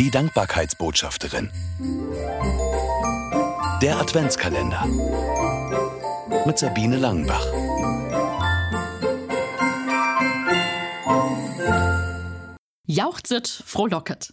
[0.00, 1.50] Die Dankbarkeitsbotschafterin.
[3.82, 4.86] Der Adventskalender.
[6.46, 7.44] Mit Sabine Langenbach.
[12.86, 14.32] Jauchzet, frohlocket.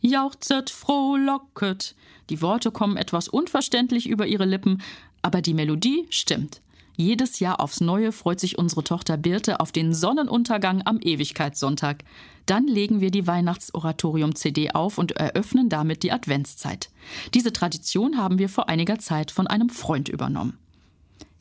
[0.00, 1.96] Jauchzet, frohlocket.
[2.28, 4.82] Die Worte kommen etwas unverständlich über ihre Lippen,
[5.22, 6.60] aber die Melodie stimmt.
[6.96, 12.04] Jedes Jahr aufs Neue freut sich unsere Tochter Birte auf den Sonnenuntergang am Ewigkeitssonntag.
[12.46, 16.90] Dann legen wir die Weihnachtsoratorium-CD auf und eröffnen damit die Adventszeit.
[17.34, 20.58] Diese Tradition haben wir vor einiger Zeit von einem Freund übernommen.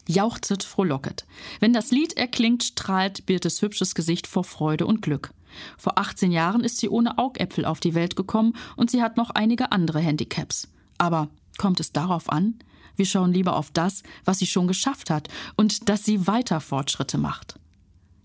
[0.07, 1.25] Jauchzet, frohlocket.
[1.59, 5.33] Wenn das Lied erklingt, strahlt Birtes hübsches Gesicht vor Freude und Glück.
[5.77, 9.29] Vor 18 Jahren ist sie ohne Augäpfel auf die Welt gekommen und sie hat noch
[9.29, 10.67] einige andere Handicaps.
[10.97, 12.55] Aber kommt es darauf an?
[12.95, 17.17] Wir schauen lieber auf das, was sie schon geschafft hat und dass sie weiter Fortschritte
[17.17, 17.59] macht.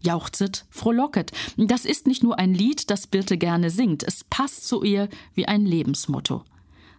[0.00, 1.32] Jauchzet, frohlocket.
[1.56, 5.46] Das ist nicht nur ein Lied, das Birte gerne singt, es passt zu ihr wie
[5.46, 6.44] ein Lebensmotto.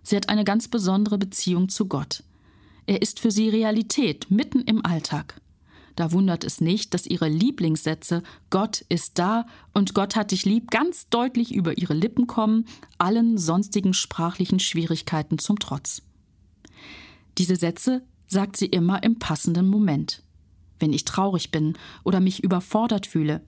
[0.03, 2.23] Sie hat eine ganz besondere Beziehung zu Gott.
[2.86, 5.39] Er ist für sie Realität mitten im Alltag.
[5.95, 10.72] Da wundert es nicht, dass ihre Lieblingssätze Gott ist da und Gott hat dich lieb
[10.72, 12.66] ganz deutlich über ihre Lippen kommen,
[12.98, 16.02] allen sonstigen sprachlichen Schwierigkeiten zum Trotz.
[17.40, 20.23] Diese Sätze sagt sie immer im passenden Moment.
[20.78, 23.42] Wenn ich traurig bin oder mich überfordert fühle,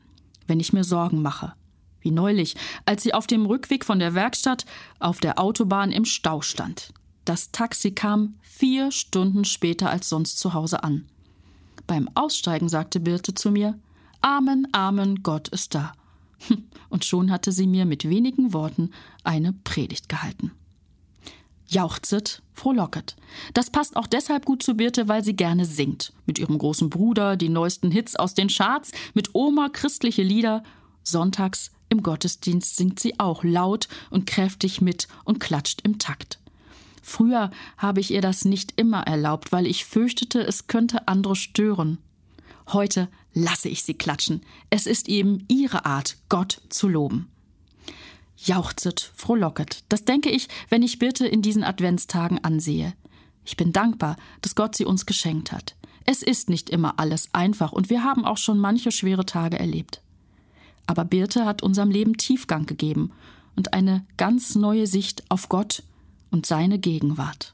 [0.47, 1.53] wenn ich mir Sorgen mache.
[1.99, 4.65] Wie neulich, als sie auf dem Rückweg von der Werkstatt
[4.99, 6.93] auf der Autobahn im Stau stand.
[7.25, 11.05] Das Taxi kam vier Stunden später als sonst zu Hause an.
[11.85, 13.77] Beim Aussteigen sagte Birte zu mir:
[14.21, 15.91] Amen, Amen, Gott ist da.
[16.89, 18.91] Und schon hatte sie mir mit wenigen Worten
[19.23, 20.51] eine Predigt gehalten
[21.71, 23.15] jauchzet, frohlocket.
[23.53, 26.13] Das passt auch deshalb gut zu Birte, weil sie gerne singt.
[26.25, 30.63] Mit ihrem großen Bruder die neuesten Hits aus den Charts, mit Oma christliche Lieder.
[31.03, 36.39] Sonntags im Gottesdienst singt sie auch laut und kräftig mit und klatscht im Takt.
[37.01, 41.97] Früher habe ich ihr das nicht immer erlaubt, weil ich fürchtete, es könnte andere stören.
[42.67, 44.41] Heute lasse ich sie klatschen.
[44.69, 47.31] Es ist eben ihre Art, Gott zu loben
[48.45, 49.83] jauchzet, frohlocket.
[49.89, 52.93] Das denke ich, wenn ich Birte in diesen Adventstagen ansehe.
[53.45, 55.75] Ich bin dankbar, dass Gott sie uns geschenkt hat.
[56.05, 60.01] Es ist nicht immer alles einfach und wir haben auch schon manche schwere Tage erlebt.
[60.87, 63.11] Aber Birte hat unserem Leben Tiefgang gegeben
[63.55, 65.83] und eine ganz neue Sicht auf Gott
[66.31, 67.53] und seine Gegenwart.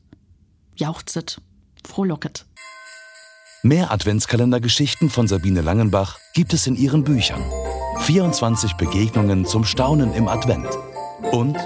[0.76, 1.42] Jauchzet,
[1.86, 2.46] frohlocket.
[3.64, 7.44] Mehr Adventskalendergeschichten von Sabine Langenbach gibt es in ihren Büchern.
[8.02, 10.68] 24 Begegnungen zum Staunen im Advent
[11.32, 11.58] und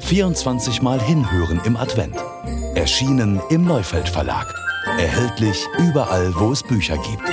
[0.00, 2.16] 24 Mal Hinhören im Advent.
[2.74, 4.54] Erschienen im Neufeld Verlag.
[4.98, 7.28] Erhältlich überall, wo es Bücher gibt.